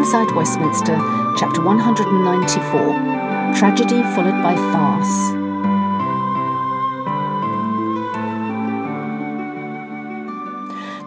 Inside 0.00 0.34
Westminster, 0.34 0.96
chapter 1.36 1.60
194 1.62 3.54
Tragedy 3.54 4.02
followed 4.14 4.42
by 4.42 4.56
farce. 4.72 5.30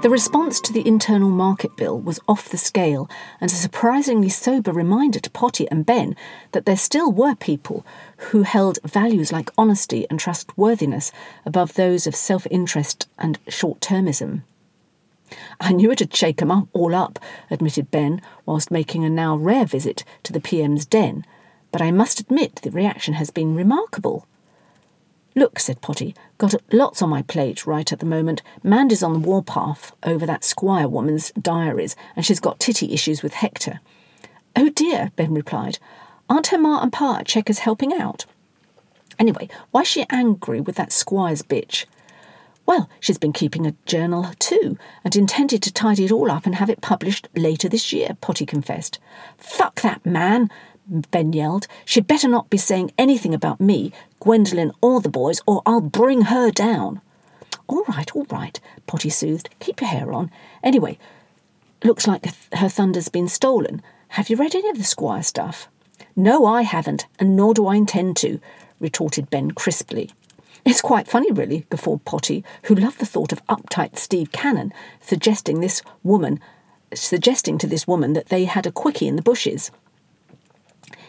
The 0.03 0.11
response 0.11 0.61
to 0.61 0.71
the 0.71 0.87
Internal 0.87 1.31
Market 1.31 1.75
Bill 1.75 1.99
was 1.99 2.19
off 2.27 2.49
the 2.49 2.57
scale 2.57 3.09
and 3.41 3.49
a 3.49 3.55
surprisingly 3.55 4.29
sober 4.29 4.71
reminder 4.71 5.19
to 5.21 5.29
Potty 5.31 5.67
and 5.71 5.87
Ben 5.87 6.15
that 6.51 6.67
there 6.67 6.77
still 6.77 7.11
were 7.11 7.33
people 7.33 7.83
who 8.29 8.43
held 8.43 8.77
values 8.83 9.31
like 9.31 9.49
honesty 9.57 10.05
and 10.11 10.19
trustworthiness 10.19 11.11
above 11.47 11.73
those 11.73 12.05
of 12.05 12.15
self 12.15 12.45
interest 12.51 13.07
and 13.17 13.39
short 13.47 13.79
termism. 13.79 14.43
I 15.59 15.71
knew 15.73 15.91
it'd 15.91 16.15
shake 16.15 16.41
'em 16.41 16.51
up, 16.51 16.67
all 16.73 16.93
up, 16.93 17.19
admitted 17.49 17.91
Ben, 17.91 18.21
whilst 18.45 18.71
making 18.71 19.03
a 19.03 19.09
now 19.09 19.35
rare 19.35 19.65
visit 19.65 20.03
to 20.23 20.33
the 20.33 20.39
PM's 20.39 20.85
den, 20.85 21.25
but 21.71 21.81
I 21.81 21.91
must 21.91 22.19
admit 22.19 22.57
the 22.57 22.71
reaction 22.71 23.15
has 23.15 23.31
been 23.31 23.55
remarkable. 23.55 24.25
Look, 25.35 25.59
said 25.59 25.81
Potty, 25.81 26.15
got 26.37 26.53
lots 26.71 27.01
on 27.01 27.09
my 27.09 27.23
plate 27.23 27.65
right 27.65 27.91
at 27.91 27.99
the 27.99 28.05
moment. 28.05 28.43
Mandy's 28.61 29.01
on 29.01 29.13
the 29.13 29.27
warpath 29.27 29.91
over 30.03 30.27
that 30.27 30.43
Squire 30.43 30.87
woman's 30.87 31.31
diaries, 31.31 31.95
and 32.15 32.23
she's 32.23 32.39
got 32.39 32.59
titty 32.59 32.93
issues 32.93 33.23
with 33.23 33.33
Hector. 33.33 33.79
Oh 34.55 34.69
dear, 34.69 35.11
Ben 35.15 35.33
replied. 35.33 35.79
Aren't 36.29 36.47
her 36.47 36.59
ma 36.59 36.81
and 36.83 36.93
pa 36.93 37.17
at 37.17 37.25
Chequers 37.25 37.59
helping 37.59 37.93
out? 37.93 38.25
Anyway, 39.17 39.49
why's 39.71 39.87
she 39.87 40.05
angry 40.11 40.61
with 40.61 40.75
that 40.75 40.91
Squire's 40.91 41.41
bitch? 41.41 41.85
Well, 42.65 42.89
she's 42.99 43.17
been 43.17 43.33
keeping 43.33 43.67
a 43.67 43.75
journal 43.85 44.31
too, 44.39 44.77
and 45.03 45.15
intended 45.15 45.61
to 45.63 45.73
tidy 45.73 46.05
it 46.05 46.11
all 46.11 46.31
up 46.31 46.45
and 46.45 46.55
have 46.55 46.69
it 46.69 46.81
published 46.81 47.27
later 47.35 47.67
this 47.67 47.91
year, 47.91 48.15
Potty 48.21 48.45
confessed. 48.45 48.99
Fuck 49.37 49.81
that 49.81 50.05
man, 50.05 50.49
Ben 50.87 51.33
yelled. 51.33 51.67
She'd 51.83 52.07
better 52.07 52.27
not 52.27 52.49
be 52.49 52.57
saying 52.57 52.91
anything 52.97 53.33
about 53.33 53.59
me, 53.59 53.91
Gwendolen, 54.19 54.71
or 54.81 55.01
the 55.01 55.09
boys, 55.09 55.41
or 55.45 55.61
I'll 55.65 55.81
bring 55.81 56.23
her 56.23 56.51
down. 56.51 57.01
All 57.67 57.83
right, 57.87 58.09
all 58.15 58.25
right, 58.29 58.59
Potty 58.87 59.09
soothed. 59.09 59.49
Keep 59.59 59.81
your 59.81 59.89
hair 59.89 60.13
on. 60.13 60.31
Anyway, 60.63 60.97
looks 61.83 62.07
like 62.07 62.25
her 62.53 62.69
thunder's 62.69 63.09
been 63.09 63.27
stolen. 63.27 63.81
Have 64.09 64.29
you 64.29 64.37
read 64.37 64.55
any 64.55 64.69
of 64.69 64.77
the 64.77 64.83
Squire 64.83 65.23
stuff? 65.23 65.67
No, 66.15 66.45
I 66.45 66.61
haven't, 66.61 67.07
and 67.19 67.35
nor 67.35 67.53
do 67.53 67.67
I 67.67 67.75
intend 67.75 68.15
to, 68.17 68.39
retorted 68.79 69.29
Ben 69.29 69.51
crisply. 69.51 70.11
It's 70.65 70.81
quite 70.81 71.07
funny, 71.07 71.31
really, 71.31 71.65
guffawed 71.69 72.05
Potty, 72.05 72.43
who 72.63 72.75
loved 72.75 72.99
the 72.99 73.05
thought 73.05 73.33
of 73.33 73.45
uptight 73.47 73.97
Steve 73.97 74.31
Cannon 74.31 74.73
suggesting 75.01 75.59
this 75.59 75.81
woman 76.03 76.39
suggesting 76.93 77.57
to 77.57 77.67
this 77.67 77.87
woman 77.87 78.13
that 78.13 78.29
they 78.29 78.45
had 78.45 78.65
a 78.65 78.71
quickie 78.71 79.07
in 79.07 79.15
the 79.15 79.21
bushes. 79.21 79.71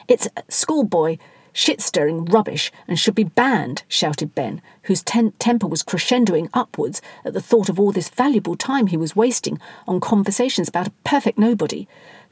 It's 0.09 0.29
schoolboy 0.49 1.19
shit 1.53 1.81
stirring 1.81 2.25
rubbish 2.25 2.73
and 2.89 2.99
should 2.99 3.15
be 3.15 3.25
banned, 3.25 3.85
shouted 3.87 4.35
Ben, 4.35 4.61
whose 4.83 5.03
ten- 5.03 5.33
temper 5.39 5.67
was 5.67 5.83
crescendoing 5.83 6.49
upwards 6.53 7.01
at 7.25 7.33
the 7.33 7.41
thought 7.41 7.69
of 7.69 7.79
all 7.79 7.93
this 7.93 8.09
valuable 8.09 8.57
time 8.57 8.89
he 8.89 8.97
was 8.97 9.15
wasting 9.15 9.61
on 9.87 10.01
conversations 10.01 10.69
about 10.69 10.89
a 10.89 10.93
perfect 11.05 11.39
nobody, 11.39 11.87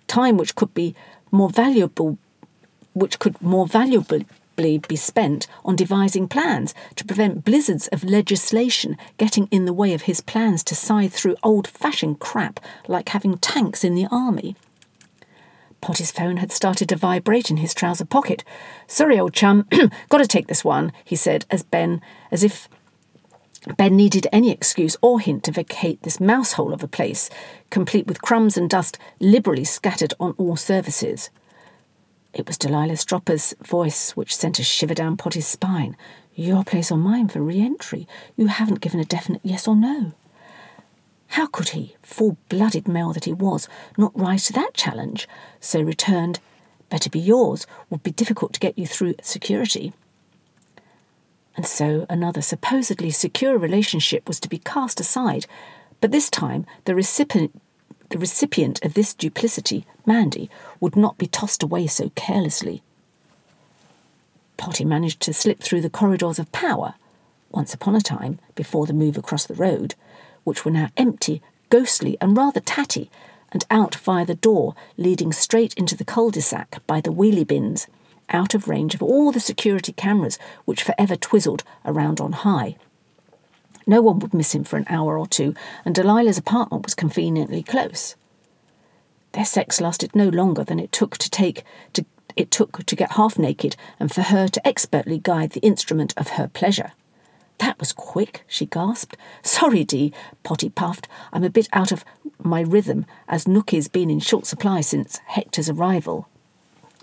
time 0.09 0.37
which 0.37 0.57
could 0.57 0.75
be 0.75 0.95
more 1.31 1.49
valuable, 1.49 2.19
which 2.95 3.19
could 3.19 3.41
more 3.41 3.67
valuably 3.67 4.27
be 4.57 4.97
spent 4.97 5.47
on 5.65 5.77
devising 5.77 6.29
plans 6.29 6.75
to 6.97 7.05
prevent 7.05 7.45
blizzards 7.45 7.89
of 7.89 8.05
legislation 8.05 8.97
getting 9.17 9.49
in 9.51 9.65
the 9.65 9.73
way 9.73 9.95
of 9.95 10.03
his 10.03 10.21
plans 10.21 10.63
to 10.65 10.75
scythe 10.75 11.13
through 11.13 11.37
old 11.43 11.67
fashioned 11.67 12.21
crap 12.21 12.61
like 12.87 13.09
having 13.11 13.39
tanks 13.39 13.85
in 13.85 13.95
the 13.95 14.07
army. 14.11 14.57
Potty's 15.81 16.13
phone 16.13 16.37
had 16.37 16.53
started 16.53 16.89
to 16.89 16.97
vibrate 16.97 17.51
in 17.51 17.57
his 17.57 17.75
trouser 17.75 18.05
pocket. 18.05 18.45
Sorry, 18.87 19.19
old 19.19 19.35
chum, 19.35 19.67
got 20.09 20.19
to 20.19 20.27
take 20.27 20.47
this 20.47 20.65
one, 20.65 20.93
he 21.05 21.17
said, 21.17 21.45
as 21.51 21.65
Ben, 21.65 22.01
as 22.31 22.45
if 22.45 22.69
Ben 23.77 23.97
needed 23.97 24.27
any 24.33 24.51
excuse 24.51 24.97
or 25.03 25.21
hint 25.21 25.45
to 25.45 25.53
vacate 25.53 26.03
this 26.03 26.21
mousehole 26.21 26.73
of 26.73 26.83
a 26.83 26.89
place, 26.89 27.31
complete 27.71 28.07
with 28.07 28.23
crumbs 28.23 28.57
and 28.57 28.71
dust 28.71 28.99
liberally 29.21 29.65
scattered 29.65 30.15
on 30.19 30.35
all 30.39 30.57
surfaces. 30.57 31.31
It 32.33 32.47
was 32.47 32.59
Delilah 32.59 32.95
Stropper's 32.95 33.55
voice 33.63 34.13
which 34.13 34.35
sent 34.35 34.59
a 34.59 34.63
shiver 34.63 34.95
down 34.95 35.17
Potty's 35.17 35.47
spine. 35.47 35.97
Your 36.35 36.65
place 36.65 36.91
or 36.91 36.97
mine 36.97 37.29
for 37.29 37.43
re 37.43 37.61
entry. 37.61 38.09
You 38.37 38.47
haven't 38.47 38.81
given 38.81 39.01
a 39.01 39.05
definite 39.05 39.43
yes 39.45 39.69
or 39.69 39.77
no. 39.77 40.13
How 41.29 41.47
could 41.47 41.71
he, 41.71 41.97
full 42.03 42.37
blooded 42.49 42.89
male 42.89 43.13
that 43.13 43.25
he 43.25 43.33
was, 43.33 43.69
not 43.97 44.19
rise 44.19 44.47
to 44.47 44.53
that 44.55 44.75
challenge? 44.75 45.29
So 45.61 45.81
returned, 45.81 46.41
Better 46.93 47.09
be 47.09 47.19
yours, 47.19 47.67
would 47.89 48.03
be 48.03 48.11
difficult 48.11 48.53
to 48.53 48.61
get 48.61 48.77
you 48.77 48.87
through 48.87 49.15
security. 49.23 49.95
And 51.57 51.67
so 51.67 52.05
another 52.11 52.43
supposedly 52.43 53.09
secure 53.09 53.57
relationship 53.57 54.29
was 54.29 54.39
to 54.41 54.49
be 54.51 54.59
cast 54.59 55.01
aside, 55.01 55.47
but 56.03 56.11
this 56.11 56.29
time 56.29 56.67
the 56.85 56.95
recipient, 56.95 57.62
the 58.13 58.19
recipient 58.19 58.83
of 58.85 58.95
this 58.95 59.15
duplicity, 59.15 59.87
Mandy, 60.05 60.51
would 60.81 60.97
not 60.97 61.19
be 61.19 61.27
tossed 61.27 61.63
away 61.63 61.87
so 61.87 62.11
carelessly. 62.15 62.83
Potty 64.57 64.85
managed 64.85 65.21
to 65.23 65.33
slip 65.33 65.61
through 65.61 65.81
the 65.81 65.91
corridors 65.91 66.39
of 66.39 66.53
power, 66.53 66.95
once 67.51 67.73
upon 67.75 67.97
a 67.97 68.01
time, 68.01 68.39
before 68.55 68.87
the 68.87 68.93
move 68.93 69.17
across 69.17 69.47
the 69.47 69.55
road, 69.55 69.95
which 70.45 70.65
were 70.65 70.71
now 70.71 70.91
empty, 70.97 71.43
ghostly, 71.71 72.19
and 72.21 72.37
rather 72.37 72.61
tatty, 72.61 73.11
and 73.51 73.65
out 73.71 73.95
via 73.95 74.27
the 74.27 74.35
door 74.35 74.75
leading 74.97 75.33
straight 75.33 75.75
into 75.75 75.97
the 75.97 76.05
cul 76.05 76.31
de 76.31 76.43
sac 76.43 76.87
by 76.87 77.01
the 77.01 77.13
wheelie 77.13 77.47
bins, 77.47 77.87
out 78.29 78.55
of 78.55 78.69
range 78.69 78.95
of 78.95 79.03
all 79.03 79.33
the 79.33 79.41
security 79.41 79.93
cameras 79.93 80.39
which 80.67 80.83
forever 80.83 81.17
twizzled 81.17 81.65
around 81.85 82.21
on 82.21 82.33
high. 82.33 82.77
No 83.87 84.01
one 84.01 84.19
would 84.21 84.35
miss 84.35 84.55
him 84.55 84.65
for 84.65 84.77
an 84.77 84.87
hour 84.89 85.19
or 85.19 85.27
two, 85.27 85.55
and 85.85 85.95
Delilah's 85.95 86.39
apartment 86.39 86.85
was 86.85 86.95
conveniently 86.95 87.63
close. 87.63 88.17
Their 89.33 89.45
sex 89.45 89.81
lasted 89.81 90.15
no 90.15 90.29
longer 90.29 90.63
than 90.63 90.79
it 90.79 90.93
took 90.93 91.17
to 91.19 91.31
take 91.31 91.65
to 91.95 92.05
it 92.37 92.51
took 92.51 92.85
to 92.87 92.97
get 92.97 93.13
half 93.13 93.39
naked 93.39 93.77
and 94.01 94.11
for 94.11 94.23
her 94.23 94.49
to 94.49 94.67
expertly 94.67 95.19
guide 95.19 95.51
the 95.51 95.61
instrument 95.61 96.15
of 96.17 96.31
her 96.31 96.49
pleasure. 96.49 96.93
That 97.59 97.79
was 97.79 97.93
quick, 97.93 98.45
she 98.49 98.67
gasped. 98.67 99.17
Sorry, 99.43 99.85
Dee, 99.85 100.13
Potty 100.43 100.71
puffed. 100.71 101.09
I'm 101.33 101.45
a 101.45 101.51
bit 101.51 101.69
out 101.73 101.93
of 101.93 102.05
my 102.43 102.63
rhythm, 102.63 103.07
as 103.29 103.45
Nookie's 103.45 103.89
been 103.89 104.11
in 104.11 104.19
short 104.19 104.47
supply 104.47 104.81
since 104.81 105.21
Hector's 105.27 105.69
arrival. 105.69 106.29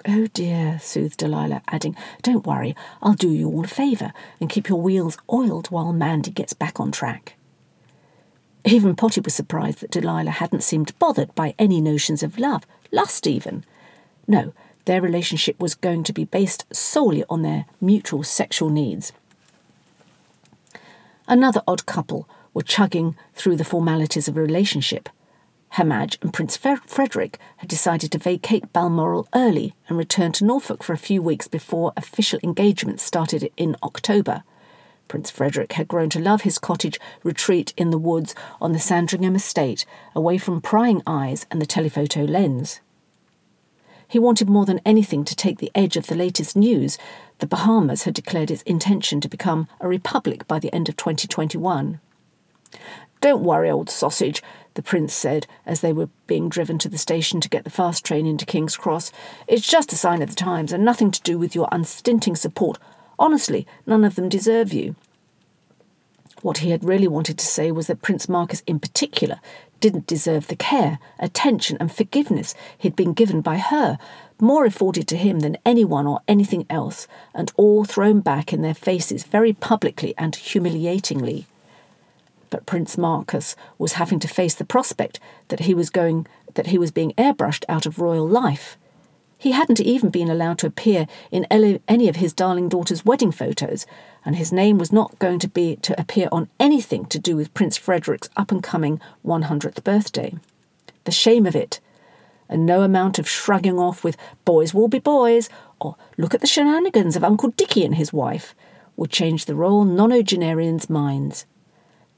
Oh 0.08 0.28
dear, 0.28 0.80
soothed 0.82 1.18
Delilah, 1.18 1.62
adding, 1.68 1.96
Don't 2.22 2.46
worry, 2.46 2.76
I'll 3.02 3.14
do 3.14 3.30
you 3.30 3.50
all 3.50 3.66
a 3.66 3.68
favour 3.68 4.14
and 4.40 4.50
keep 4.50 4.70
your 4.70 4.82
wheels 4.82 5.18
oiled 5.32 5.68
while 5.68 5.92
Mandy 5.92 6.32
gets 6.32 6.54
back 6.54 6.80
on 6.80 6.92
track. 6.92 7.36
Even 8.64 8.96
Potty 8.96 9.22
was 9.22 9.34
surprised 9.34 9.80
that 9.80 9.92
Delilah 9.92 10.32
hadn't 10.32 10.64
seemed 10.64 10.98
bothered 11.00 11.34
by 11.36 11.54
any 11.60 11.82
notions 11.82 12.24
of 12.24 12.40
love, 12.40 12.64
lust 12.92 13.28
even. 13.28 13.66
No, 14.28 14.54
their 14.86 15.02
relationship 15.02 15.60
was 15.60 15.76
going 15.76 16.04
to 16.04 16.14
be 16.14 16.24
based 16.24 16.66
solely 16.74 17.24
on 17.30 17.42
their 17.42 17.66
mutual 17.82 18.24
sexual 18.24 18.70
needs. 18.70 19.12
Another 21.28 21.62
odd 21.68 21.86
couple 21.86 22.28
were 22.54 22.64
chugging 22.64 23.16
through 23.34 23.58
the 23.58 23.66
formalities 23.66 24.28
of 24.28 24.38
a 24.38 24.42
relationship. 24.42 25.10
Her 25.74 25.86
Madge 25.86 26.18
and 26.22 26.34
Prince 26.34 26.58
Frederick 26.58 27.40
had 27.58 27.70
decided 27.70 28.12
to 28.12 28.18
vacate 28.18 28.74
Balmoral 28.74 29.28
early 29.34 29.76
and 29.88 29.98
return 29.98 30.32
to 30.34 30.46
Norfolk 30.46 30.84
for 30.84 30.94
a 30.94 30.98
few 30.98 31.22
weeks 31.22 31.48
before 31.48 31.94
official 31.96 32.40
engagements 32.44 33.04
started 33.04 33.52
in 33.56 33.76
October. 33.84 34.44
Prince 35.08 35.30
Frederick 35.30 35.74
had 35.74 35.88
grown 35.88 36.10
to 36.10 36.20
love 36.20 36.42
his 36.42 36.60
cottage 36.60 37.00
retreat 37.24 37.74
in 37.78 37.92
the 37.92 37.98
woods 37.98 38.36
on 38.60 38.74
the 38.74 38.80
Sandringham 38.80 39.36
estate, 39.36 39.86
away 40.16 40.38
from 40.38 40.62
prying 40.62 41.02
eyes 41.08 41.46
and 41.50 41.62
the 41.62 41.66
telephoto 41.66 42.24
lens. 42.24 42.82
He 44.08 44.20
wanted 44.20 44.50
more 44.50 44.66
than 44.66 44.82
anything 44.86 45.24
to 45.26 45.36
take 45.36 45.60
the 45.60 45.72
edge 45.76 45.96
of 45.96 46.08
the 46.08 46.16
latest 46.16 46.56
news. 46.56 46.98
The 47.38 47.48
Bahamas 47.48 48.04
had 48.04 48.16
declared 48.16 48.50
its 48.50 48.64
intention 48.64 49.22
to 49.22 49.30
become 49.30 49.68
a 49.80 49.88
republic 49.88 50.48
by 50.48 50.58
the 50.58 50.74
end 50.74 50.90
of 50.90 50.98
2021. 50.98 52.00
Don't 53.22 53.44
worry, 53.44 53.70
old 53.70 53.90
sausage, 53.90 54.42
the 54.76 54.82
prince 54.82 55.14
said 55.14 55.48
as 55.66 55.82
they 55.82 55.94
were 55.94 56.10
being 56.28 56.50
driven 56.50 56.78
to 56.80 56.90
the 56.90 56.98
station 56.98 57.42
to 57.42 57.50
get 57.50 57.64
the 57.64 57.70
fast 57.70 58.06
train 58.06 58.26
into 58.26 58.46
King's 58.46 58.78
Cross. 58.78 59.12
It's 59.48 59.68
just 59.68 59.94
a 59.94 59.98
sign 59.98 60.22
of 60.22 60.30
the 60.30 60.36
times 60.36 60.72
and 60.72 60.86
nothing 60.86 61.12
to 61.12 61.22
do 61.22 61.38
with 61.38 61.56
your 61.56 61.68
unstinting 61.72 62.36
support. 62.36 62.78
Honestly, 63.18 63.68
none 63.86 64.06
of 64.06 64.16
them 64.16 64.30
deserve 64.30 64.72
you. 64.72 64.96
What 66.42 66.60
he 66.60 66.70
had 66.70 66.86
really 66.86 67.08
wanted 67.08 67.38
to 67.38 67.46
say 67.46 67.72
was 67.72 67.88
that 67.88 68.02
Prince 68.02 68.30
Marcus, 68.30 68.64
in 68.66 68.80
particular, 68.80 69.42
didn't 69.80 70.08
deserve 70.08 70.48
the 70.48 70.56
care, 70.56 71.00
attention, 71.20 71.78
and 71.80 71.92
forgiveness 71.92 72.56
he'd 72.78 72.96
been 72.96 73.14
given 73.14 73.42
by 73.42 73.58
her, 73.58 73.98
more 74.40 74.66
afforded 74.66 75.08
to 75.10 75.18
him 75.18 75.42
than 75.42 75.58
anyone 75.66 76.08
or 76.08 76.22
anything 76.28 76.66
else, 76.70 77.08
and 77.34 77.52
all 77.58 77.84
thrown 77.84 78.22
back 78.22 78.54
in 78.54 78.62
their 78.62 78.74
faces 78.74 79.24
very 79.24 79.52
publicly 79.52 80.14
and 80.18 80.36
humiliatingly. 80.36 81.46
But 82.50 82.66
Prince 82.66 82.98
Marcus 82.98 83.56
was 83.78 83.94
having 83.94 84.20
to 84.20 84.28
face 84.28 84.56
the 84.56 84.66
prospect 84.66 85.20
that 85.50 85.62
he 85.62 85.74
was 85.74 85.90
going 85.90 86.28
that 86.56 86.68
he 86.68 86.78
was 86.78 86.92
being 86.92 87.14
airbrushed 87.14 87.64
out 87.70 87.86
of 87.86 88.00
royal 88.00 88.28
life. 88.28 88.78
He 89.38 89.52
hadn't 89.52 89.80
even 89.80 90.10
been 90.10 90.30
allowed 90.30 90.58
to 90.60 90.68
appear 90.68 91.08
in 91.32 91.46
any 91.46 92.10
of 92.10 92.18
his 92.18 92.34
darling 92.34 92.68
daughter's 92.68 93.06
wedding 93.06 93.32
photos, 93.32 93.86
and 94.26 94.36
his 94.36 94.52
name 94.52 94.78
was 94.78 94.92
not 94.92 95.18
going 95.18 95.40
to 95.40 95.48
be 95.48 95.78
to 95.78 95.98
appear 96.00 96.28
on 96.32 96.50
anything 96.60 97.06
to 97.06 97.18
do 97.18 97.38
with 97.38 97.54
Prince 97.54 97.78
Frederick's 97.78 98.30
up 98.36 98.52
and 98.52 98.62
coming 98.62 99.00
100th 99.26 99.82
birthday. 99.84 100.36
The 101.06 101.12
shame 101.12 101.46
of 101.46 101.56
it, 101.56 101.80
and 102.50 102.66
no 102.66 102.82
amount 102.82 103.18
of 103.18 103.30
shrugging 103.30 103.80
off 103.80 104.04
with 104.04 104.18
boys 104.44 104.74
will 104.74 104.90
be 104.90 105.00
boys, 105.00 105.50
or 105.80 105.96
look 106.18 106.34
at 106.34 106.42
the 106.42 106.48
shenanigans 106.48 107.16
of 107.16 107.24
Uncle 107.24 107.52
Dicky 107.52 107.86
and 107.86 107.96
his 107.96 108.12
wife, 108.12 108.54
would 108.98 109.10
change 109.10 109.46
the 109.46 109.56
royal 109.56 109.86
nonagenarians' 109.86 110.90
minds. 110.90 111.46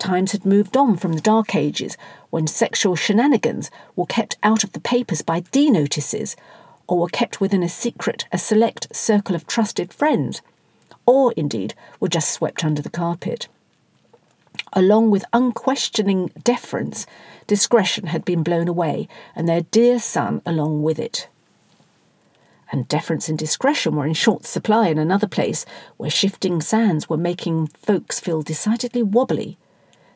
Times 0.02 0.32
had 0.32 0.48
moved 0.48 0.76
on 0.76 0.98
from 0.98 1.14
the 1.14 1.22
Dark 1.22 1.54
Ages, 1.54 1.96
when 2.32 2.48
sexual 2.48 2.96
shenanigans 2.96 3.70
were 3.96 4.08
kept 4.08 4.36
out 4.42 4.64
of 4.64 4.72
the 4.72 4.80
papers 4.80 5.22
by 5.22 5.42
D 5.42 5.70
notices, 5.70 6.36
or 6.88 6.98
were 6.98 7.08
kept 7.08 7.40
within 7.40 7.62
a 7.62 7.70
secret, 7.70 8.26
a 8.32 8.40
select 8.40 8.88
circle 8.96 9.36
of 9.36 9.46
trusted 9.46 9.94
friends, 9.94 10.42
or 11.06 11.34
indeed 11.34 11.76
were 12.00 12.08
just 12.08 12.32
swept 12.32 12.66
under 12.66 12.82
the 12.82 12.90
carpet. 12.90 13.48
Along 14.74 15.12
with 15.12 15.24
unquestioning 15.34 16.32
deference, 16.44 17.06
discretion 17.46 18.08
had 18.08 18.26
been 18.26 18.42
blown 18.42 18.68
away, 18.68 19.08
and 19.36 19.48
their 19.48 19.62
dear 19.62 20.00
son 20.00 20.42
along 20.48 20.82
with 20.82 20.98
it. 20.98 21.28
And 22.72 22.88
deference 22.88 23.30
and 23.30 23.38
discretion 23.38 23.96
were 23.96 24.08
in 24.08 24.16
short 24.16 24.48
supply 24.48 24.88
in 24.88 24.98
another 24.98 25.28
place 25.28 25.64
where 25.98 26.10
shifting 26.10 26.60
sands 26.60 27.08
were 27.08 27.18
making 27.18 27.68
folks 27.68 28.20
feel 28.20 28.42
decidedly 28.42 29.04
wobbly. 29.04 29.60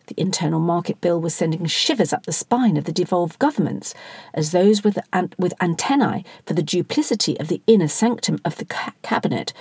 The 0.08 0.20
Internal 0.20 0.60
Market 0.60 1.02
Bill 1.02 1.20
was 1.20 1.34
sending 1.34 1.66
shivers 1.66 2.14
up 2.14 2.26
the 2.26 2.32
spine 2.32 2.78
of 2.78 2.84
the 2.86 2.92
devolved 2.92 3.40
governments, 3.40 3.94
as 4.34 4.52
those 4.52 4.84
with, 4.84 5.00
an- 5.12 5.34
with 5.38 5.54
antennae 5.62 6.24
for 6.46 6.54
the 6.54 6.64
duplicity 6.64 7.40
of 7.40 7.48
the 7.48 7.62
inner 7.68 7.88
sanctum 7.88 8.40
of 8.46 8.58
the 8.58 8.66
ca- 8.66 8.94
cabinet 9.02 9.54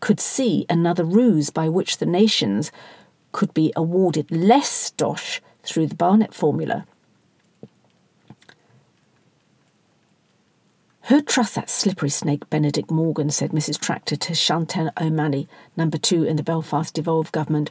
could 0.00 0.18
see 0.20 0.66
another 0.68 1.04
ruse 1.04 1.50
by 1.50 1.68
which 1.68 1.98
the 1.98 2.06
nations 2.06 2.72
could 3.32 3.52
be 3.54 3.72
awarded 3.76 4.30
less 4.30 4.90
dosh 4.92 5.40
through 5.62 5.86
the 5.86 5.94
Barnett 5.94 6.34
formula. 6.34 6.86
Who'd 11.04 11.26
trust 11.26 11.54
that 11.56 11.68
slippery 11.68 12.08
snake, 12.08 12.48
Benedict 12.50 12.90
Morgan, 12.90 13.30
said 13.30 13.50
Mrs. 13.50 13.78
Tractor 13.80 14.16
to 14.16 14.32
Shantel 14.32 14.90
O'Malley, 15.00 15.48
number 15.76 15.98
two 15.98 16.24
in 16.24 16.36
the 16.36 16.42
Belfast 16.42 16.94
devolved 16.94 17.32
government, 17.32 17.70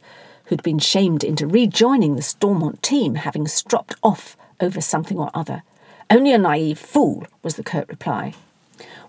who'd 0.49 0.63
been 0.63 0.79
shamed 0.79 1.23
into 1.23 1.45
rejoining 1.45 2.15
the 2.15 2.23
Stormont 2.23 2.81
team, 2.81 3.15
having 3.15 3.47
stropped 3.47 3.95
off 4.01 4.35
over 4.59 4.81
something 4.81 5.17
or 5.17 5.29
other. 5.33 5.61
Only 6.09 6.33
a 6.33 6.39
naive 6.39 6.79
fool, 6.79 7.25
was 7.43 7.55
the 7.55 7.63
curt 7.63 7.87
reply. 7.87 8.33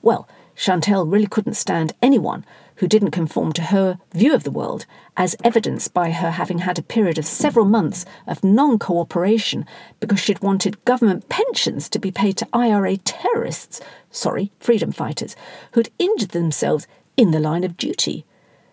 Well, 0.03 0.29
Chantel 0.55 1.11
really 1.11 1.27
couldn't 1.27 1.55
stand 1.55 1.95
anyone 2.03 2.45
who 2.77 2.87
didn't 2.87 3.13
conform 3.13 3.55
to 3.55 3.63
her 3.63 3.99
view 4.13 4.35
of 4.35 4.45
the 4.45 4.51
world, 4.51 4.85
as 5.17 5.35
evidenced 5.43 5.95
by 5.95 6.11
her 6.11 6.33
having 6.33 6.59
had 6.59 6.79
a 6.79 6.83
period 6.83 7.17
of 7.17 7.25
several 7.25 7.65
months 7.65 8.05
of 8.27 8.45
non 8.45 8.79
cooperation 8.79 9.65
because 9.99 10.21
she'd 10.21 10.43
wanted 10.43 10.85
government 10.85 11.31
pensions 11.31 11.89
to 11.89 11.99
be 11.99 12.11
paid 12.11 12.37
to 12.37 12.49
IRA 12.53 12.99
terrorists, 12.99 13.81
sorry, 14.11 14.51
freedom 14.61 14.93
fighters, 14.93 15.37
who'd 15.73 15.91
injured 15.99 16.31
themselves 16.31 16.87
in 17.17 17.31
the 17.31 17.41
line 17.41 17.65
of 17.65 17.79
duty. 17.79 18.27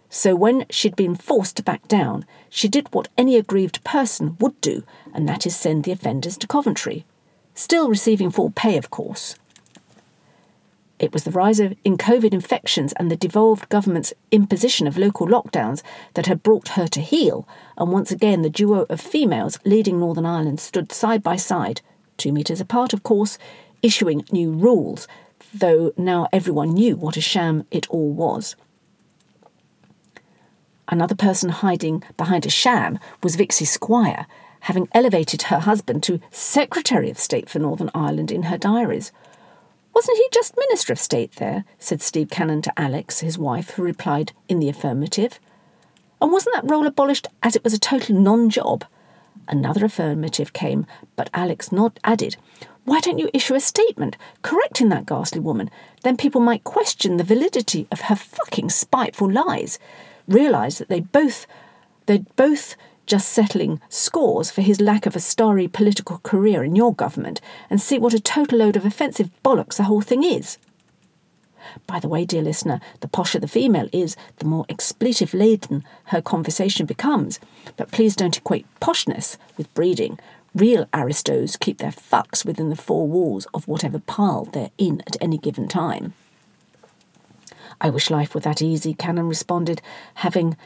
So 0.10 0.36
when 0.36 0.66
she'd 0.70 0.96
been 0.96 1.16
forced 1.16 1.58
to 1.58 1.64
back 1.64 1.88
down, 1.88 2.26
she 2.50 2.68
did 2.68 2.88
what 2.94 3.10
any 3.18 3.36
aggrieved 3.36 3.84
person 3.84 4.38
would 4.40 4.60
do, 4.62 4.84
and 5.14 5.28
that 5.28 5.46
is 5.46 5.56
send 5.56 5.84
the 5.84 5.92
offenders 5.92 6.38
to 6.38 6.48
Coventry. 6.48 7.06
Still 7.54 7.90
receiving 7.90 8.32
full 8.32 8.52
pay, 8.52 8.78
of 8.78 8.90
course. 8.90 9.36
It 11.00 11.14
was 11.14 11.26
the 11.26 11.32
rise 11.32 11.60
of, 11.60 11.76
in 11.84 11.98
COVID 11.98 12.34
infections 12.34 12.94
and 12.94 13.12
the 13.12 13.16
devolved 13.16 13.70
government's 13.70 14.14
imposition 14.32 14.88
of 14.88 14.98
local 14.98 15.28
lockdowns 15.28 15.84
that 16.16 16.26
had 16.26 16.42
brought 16.42 16.70
her 16.70 16.88
to 16.88 17.02
heel, 17.02 17.48
and 17.78 17.92
once 17.92 18.10
again 18.10 18.42
the 18.42 18.50
duo 18.50 18.86
of 18.90 19.00
females 19.00 19.60
leading 19.64 20.00
Northern 20.00 20.26
Ireland 20.26 20.60
stood 20.60 20.92
side 20.92 21.22
by 21.22 21.36
side, 21.36 21.82
two 22.16 22.32
metres 22.32 22.62
apart, 22.62 22.94
of 22.94 23.04
course, 23.04 23.38
issuing 23.84 24.26
new 24.32 24.52
rules, 24.52 25.08
though 25.54 25.94
now 25.98 26.28
everyone 26.34 26.74
knew 26.74 26.96
what 26.96 27.18
a 27.18 27.22
sham 27.22 27.68
it 27.70 27.88
all 27.90 28.12
was. 28.12 28.56
Another 30.90 31.16
person 31.16 31.50
hiding 31.50 32.04
behind 32.16 32.46
a 32.46 32.50
sham 32.50 32.98
was 33.22 33.36
Vixie 33.36 33.66
Squire, 33.66 34.26
having 34.62 34.88
elevated 34.94 35.44
her 35.44 35.60
husband 35.60 36.02
to 36.04 36.22
Secretary 36.32 37.10
of 37.10 37.20
State 37.20 37.50
for 37.50 37.60
Northern 37.60 37.92
Ireland 37.94 38.32
in 38.32 38.44
her 38.44 38.58
diaries. 38.58 39.12
Wasn't 39.94 40.18
he 40.18 40.28
just 40.32 40.56
Minister 40.58 40.94
of 40.94 41.00
State 41.00 41.34
there? 41.38 41.66
said 41.78 42.02
Steve 42.02 42.30
Cannon 42.30 42.62
to 42.62 42.80
Alex, 42.80 43.20
his 43.20 43.38
wife, 43.38 43.72
who 43.72 43.84
replied 43.84 44.32
in 44.48 44.60
the 44.60 44.70
affirmative. 44.70 45.40
And 46.22 46.32
wasn't 46.32 46.56
that 46.56 46.70
role 46.70 46.88
abolished 46.88 47.28
as 47.44 47.56
it 47.56 47.64
was 47.64 47.74
a 47.74 47.80
total 47.80 48.16
non 48.16 48.50
job? 48.50 48.86
Another 49.48 49.86
affirmative 49.86 50.54
came, 50.54 50.86
but 51.16 51.30
Alex 51.34 51.72
nod 51.72 52.00
added, 52.04 52.38
Why 52.86 53.00
don't 53.02 53.20
you 53.20 53.30
issue 53.34 53.56
a 53.56 53.60
statement 53.60 54.16
correcting 54.42 54.90
that 54.90 55.06
ghastly 55.06 55.42
woman? 55.42 55.70
Then 56.04 56.16
people 56.16 56.42
might 56.42 56.64
question 56.64 57.18
the 57.18 57.24
validity 57.24 57.88
of 57.92 58.02
her 58.02 58.16
fucking 58.16 58.70
spiteful 58.70 59.32
lies 59.32 59.80
realised 60.28 60.80
that 60.80 60.90
they 60.90 61.00
both 61.00 61.48
they'd 62.06 62.36
both 62.36 62.76
just 63.06 63.30
settling 63.30 63.80
scores 63.88 64.52
for 64.52 64.62
his 64.62 64.82
lack 64.82 65.06
of 65.06 65.16
a 65.16 65.20
starry 65.20 65.68
political 65.68 66.20
career 66.20 66.64
in 66.64 66.76
your 66.76 66.94
government 66.94 67.40
and 67.70 67.82
see 67.82 67.98
what 67.98 68.14
a 68.14 68.20
total 68.20 68.60
load 68.60 68.76
of 68.76 68.86
offensive 68.86 69.32
bollocks 69.44 69.78
the 69.78 69.84
whole 69.84 70.02
thing 70.02 70.24
is. 70.24 70.58
By 71.86 72.00
the 72.00 72.10
way, 72.10 72.26
dear 72.26 72.42
listener, 72.42 72.80
the 73.02 73.08
posher 73.08 73.42
the 73.42 73.48
female 73.48 73.90
is, 73.92 74.16
the 74.38 74.46
more 74.46 74.66
expletive 74.70 75.34
laden 75.34 75.84
her 76.06 76.22
conversation 76.22 76.86
becomes. 76.86 77.40
But 77.76 77.92
please 77.92 78.16
don't 78.16 78.38
equate 78.38 78.66
poshness 78.82 79.38
with 79.58 79.74
breeding. 79.74 80.20
Real 80.56 80.88
aristos 80.94 81.56
keep 81.56 81.78
their 81.78 81.92
fucks 81.92 82.46
within 82.46 82.70
the 82.70 82.76
four 82.76 83.08
walls 83.08 83.48
of 83.54 83.68
whatever 83.68 84.00
pile 84.00 84.46
they're 84.46 84.72
in 84.78 85.02
at 85.02 85.18
any 85.22 85.38
given 85.38 85.68
time. 85.68 86.14
I 87.80 87.90
wish 87.90 88.10
life 88.10 88.34
were 88.34 88.42
that 88.42 88.62
easy, 88.62 88.94
Cannon 88.94 89.28
responded, 89.28 89.82
having 90.16 90.58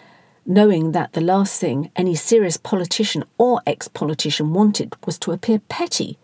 knowing 0.46 0.92
that 0.92 1.14
the 1.14 1.22
last 1.22 1.60
thing 1.60 1.92
any 1.96 2.16
serious 2.16 2.58
politician 2.58 3.24
or 3.38 3.62
ex 3.68 3.88
politician 3.88 4.54
wanted 4.54 4.96
was 5.06 5.18
to 5.20 5.32
appear 5.32 5.60
petty. 5.60 6.18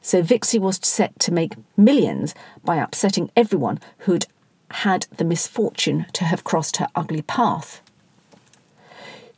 So 0.00 0.22
Vixie 0.22 0.58
was 0.58 0.80
set 0.82 1.18
to 1.20 1.32
make 1.32 1.54
millions 1.76 2.34
by 2.64 2.76
upsetting 2.76 3.30
everyone 3.36 3.80
who'd 3.98 4.26
had 4.70 5.06
the 5.16 5.24
misfortune 5.24 6.06
to 6.14 6.24
have 6.24 6.44
crossed 6.44 6.78
her 6.78 6.88
ugly 6.94 7.22
path. 7.22 7.80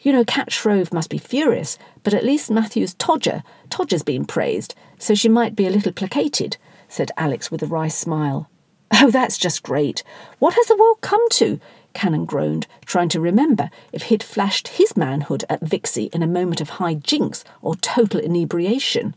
You 0.00 0.12
know, 0.12 0.24
Cat 0.24 0.52
Shrove 0.52 0.92
must 0.92 1.10
be 1.10 1.18
furious, 1.18 1.78
but 2.02 2.14
at 2.14 2.24
least 2.24 2.50
Matthew's 2.50 2.94
Todger, 2.94 3.42
Todger's 3.70 4.02
been 4.02 4.24
praised, 4.24 4.74
so 4.98 5.14
she 5.14 5.28
might 5.28 5.56
be 5.56 5.66
a 5.66 5.70
little 5.70 5.92
placated, 5.92 6.56
said 6.88 7.10
Alex 7.16 7.50
with 7.50 7.62
a 7.62 7.66
wry 7.66 7.88
smile. 7.88 8.48
Oh, 8.92 9.10
that's 9.10 9.38
just 9.38 9.62
great. 9.62 10.02
What 10.38 10.54
has 10.54 10.66
the 10.66 10.76
world 10.76 11.00
come 11.00 11.28
to? 11.30 11.60
Cannon 11.92 12.24
groaned, 12.24 12.66
trying 12.84 13.08
to 13.10 13.20
remember 13.20 13.70
if 13.92 14.04
he'd 14.04 14.22
flashed 14.22 14.68
his 14.68 14.96
manhood 14.96 15.44
at 15.48 15.62
Vixie 15.62 16.10
in 16.12 16.22
a 16.22 16.26
moment 16.26 16.60
of 16.60 16.70
high 16.70 16.94
jinks 16.94 17.42
or 17.62 17.74
total 17.76 18.20
inebriation. 18.20 19.14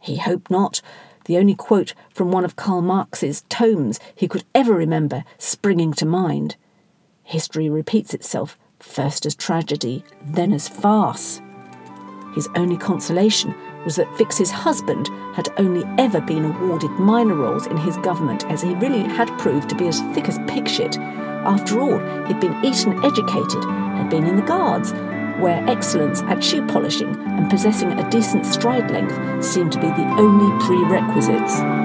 He 0.00 0.16
hoped 0.16 0.50
not. 0.50 0.80
The 1.24 1.38
only 1.38 1.54
quote 1.54 1.94
from 2.12 2.30
one 2.30 2.44
of 2.44 2.56
Karl 2.56 2.82
Marx's 2.82 3.42
tomes 3.48 4.00
he 4.14 4.28
could 4.28 4.44
ever 4.54 4.74
remember 4.74 5.24
springing 5.38 5.92
to 5.94 6.06
mind. 6.06 6.56
History 7.22 7.70
repeats 7.70 8.12
itself, 8.12 8.58
first 8.78 9.24
as 9.24 9.34
tragedy, 9.34 10.04
then 10.22 10.52
as 10.52 10.68
farce. 10.68 11.40
His 12.32 12.48
only 12.56 12.76
consolation 12.76 13.54
was 13.84 13.96
that 13.96 14.16
Vix's 14.16 14.50
husband 14.50 15.08
had 15.34 15.48
only 15.58 15.84
ever 15.98 16.20
been 16.20 16.44
awarded 16.44 16.90
minor 16.92 17.34
roles 17.34 17.66
in 17.66 17.76
his 17.76 17.96
government, 17.98 18.44
as 18.46 18.62
he 18.62 18.74
really 18.74 19.02
had 19.02 19.36
proved 19.38 19.68
to 19.68 19.74
be 19.74 19.88
as 19.88 20.00
thick 20.14 20.28
as 20.28 20.38
pig 20.46 20.68
shit. 20.68 20.98
After 20.98 21.80
all, 21.80 21.98
he'd 22.26 22.40
been 22.40 22.64
Eton 22.64 23.04
educated, 23.04 23.64
had 23.64 24.08
been 24.08 24.26
in 24.26 24.36
the 24.36 24.42
Guards, 24.42 24.92
where 25.40 25.64
excellence 25.68 26.22
at 26.22 26.42
shoe 26.42 26.64
polishing 26.66 27.14
and 27.26 27.50
possessing 27.50 27.92
a 27.92 28.10
decent 28.10 28.46
stride 28.46 28.90
length 28.90 29.44
seemed 29.44 29.72
to 29.72 29.80
be 29.80 29.88
the 29.88 30.14
only 30.18 30.64
prerequisites. 30.64 31.81